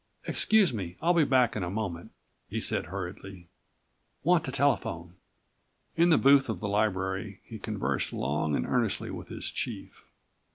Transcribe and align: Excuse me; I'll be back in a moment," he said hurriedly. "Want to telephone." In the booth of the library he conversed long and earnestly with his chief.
Excuse 0.25 0.73
me; 0.73 0.97
I'll 0.99 1.13
be 1.13 1.23
back 1.23 1.55
in 1.55 1.61
a 1.61 1.69
moment," 1.69 2.09
he 2.49 2.59
said 2.59 2.85
hurriedly. 2.85 3.49
"Want 4.23 4.43
to 4.45 4.51
telephone." 4.51 5.13
In 5.95 6.09
the 6.09 6.17
booth 6.17 6.49
of 6.49 6.59
the 6.59 6.67
library 6.67 7.39
he 7.43 7.59
conversed 7.59 8.11
long 8.11 8.55
and 8.55 8.65
earnestly 8.65 9.11
with 9.11 9.27
his 9.27 9.45
chief. 9.51 10.03